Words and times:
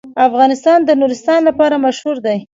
افغانستان 0.27 0.79
د 0.83 0.89
نورستان 1.01 1.39
لپاره 1.49 1.75
مشهور 1.85 2.17
دی. 2.25 2.37